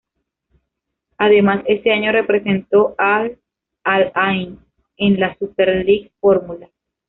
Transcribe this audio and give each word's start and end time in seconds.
Además 1.19 1.61
ese 1.67 1.91
año 1.91 2.11
representó 2.11 2.95
al 2.97 3.37
Al-Ain 3.83 4.57
en 4.97 5.19
la 5.19 5.37
Superleague 5.37 6.11
Formula. 6.19 6.69